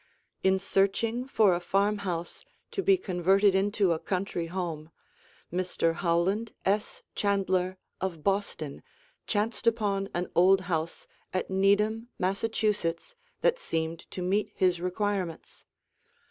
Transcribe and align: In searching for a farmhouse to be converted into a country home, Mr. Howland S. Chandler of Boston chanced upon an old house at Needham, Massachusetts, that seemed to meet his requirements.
In 0.43 0.57
searching 0.57 1.27
for 1.27 1.53
a 1.53 1.59
farmhouse 1.59 2.43
to 2.71 2.81
be 2.81 2.97
converted 2.97 3.53
into 3.53 3.91
a 3.91 3.99
country 3.99 4.47
home, 4.47 4.89
Mr. 5.53 5.93
Howland 5.93 6.53
S. 6.65 7.03
Chandler 7.13 7.77
of 8.01 8.23
Boston 8.23 8.81
chanced 9.27 9.67
upon 9.67 10.09
an 10.15 10.27
old 10.33 10.61
house 10.61 11.05
at 11.35 11.51
Needham, 11.51 12.07
Massachusetts, 12.17 13.13
that 13.41 13.59
seemed 13.59 14.09
to 14.09 14.23
meet 14.23 14.51
his 14.55 14.81
requirements. 14.81 15.65